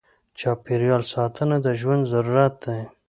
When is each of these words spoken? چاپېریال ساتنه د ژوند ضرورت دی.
چاپېریال 0.39 1.03
ساتنه 1.13 1.55
د 1.65 1.67
ژوند 1.79 2.03
ضرورت 2.13 2.53
دی. 2.65 2.81